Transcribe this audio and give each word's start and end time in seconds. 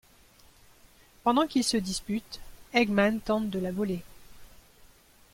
Pendant 1.23 1.45
qu'ils 1.45 1.63
se 1.63 1.77
disputent, 1.77 2.39
Eggman 2.73 3.19
tente 3.19 3.51
de 3.51 3.59
la 3.59 3.71
voler. 3.71 4.03